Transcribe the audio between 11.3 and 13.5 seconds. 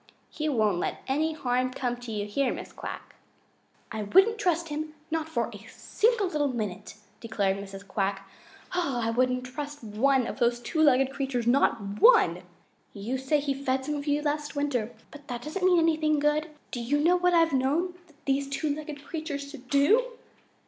not ONE. You say